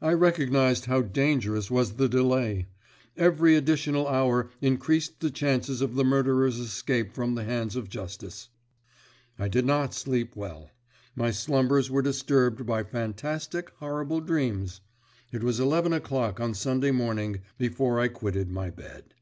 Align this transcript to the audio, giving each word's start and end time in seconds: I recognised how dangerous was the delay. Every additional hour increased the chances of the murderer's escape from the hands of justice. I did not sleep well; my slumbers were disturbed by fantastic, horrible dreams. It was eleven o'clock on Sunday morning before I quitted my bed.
I 0.00 0.12
recognised 0.12 0.84
how 0.84 1.00
dangerous 1.02 1.72
was 1.72 1.94
the 1.94 2.08
delay. 2.08 2.68
Every 3.16 3.56
additional 3.56 4.06
hour 4.06 4.48
increased 4.60 5.18
the 5.18 5.28
chances 5.28 5.80
of 5.80 5.96
the 5.96 6.04
murderer's 6.04 6.60
escape 6.60 7.12
from 7.12 7.34
the 7.34 7.42
hands 7.42 7.74
of 7.74 7.88
justice. 7.88 8.48
I 9.40 9.48
did 9.48 9.64
not 9.66 9.92
sleep 9.92 10.36
well; 10.36 10.70
my 11.16 11.32
slumbers 11.32 11.90
were 11.90 12.00
disturbed 12.00 12.64
by 12.64 12.84
fantastic, 12.84 13.70
horrible 13.80 14.20
dreams. 14.20 14.82
It 15.32 15.42
was 15.42 15.58
eleven 15.58 15.92
o'clock 15.92 16.38
on 16.38 16.54
Sunday 16.54 16.92
morning 16.92 17.40
before 17.58 17.98
I 17.98 18.06
quitted 18.06 18.48
my 18.48 18.70
bed. 18.70 19.14